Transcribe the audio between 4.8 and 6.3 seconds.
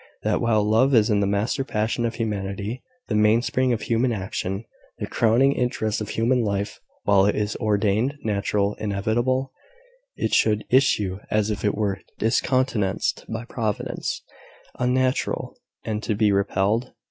the crowning interest of